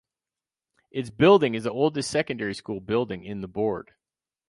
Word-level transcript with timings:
Its 0.89 1.11
building 1.11 1.53
is 1.53 1.65
the 1.65 1.69
oldest 1.69 2.09
secondary 2.09 2.55
school 2.55 2.79
building 2.81 3.23
in 3.23 3.41
the 3.41 3.47
board. 3.47 3.93